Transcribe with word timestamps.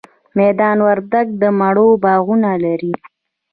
میدان 0.39 0.77
وردګ 0.87 1.27
د 1.41 1.43
مڼو 1.59 1.87
باغونه 2.03 2.51
لري 2.65 2.93